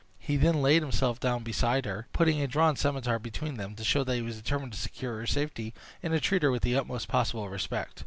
He 0.17 0.35
then 0.35 0.63
laid 0.63 0.81
himself 0.81 1.19
down 1.19 1.43
beside 1.43 1.85
her, 1.85 2.07
putting 2.11 2.41
a 2.41 2.47
drawn 2.47 2.75
scimitar 2.75 3.19
between 3.19 3.57
them, 3.57 3.75
to 3.75 3.83
show 3.83 4.03
that 4.03 4.15
he 4.15 4.23
was 4.23 4.35
determined 4.37 4.73
to 4.73 4.79
secure 4.79 5.17
her 5.17 5.27
safety, 5.27 5.75
and 6.01 6.11
to 6.11 6.19
treat 6.19 6.41
her 6.41 6.49
with 6.49 6.63
the 6.63 6.75
utmost 6.75 7.07
possible 7.07 7.47
respect. 7.49 7.99